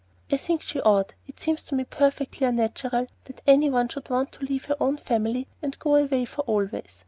[0.31, 1.13] '""I think she ought.
[1.27, 4.97] It seems to me perfectly unnatural that any one should want to leave her own
[4.97, 6.97] family and go away for always.